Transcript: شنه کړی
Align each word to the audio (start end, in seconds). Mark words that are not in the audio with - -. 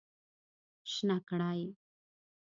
شنه 0.91 1.17
کړی 1.29 1.61